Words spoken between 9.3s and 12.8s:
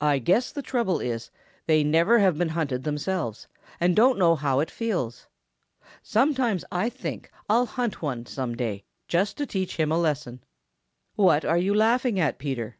to teach him a lesson. What are you laughing at, Peter?"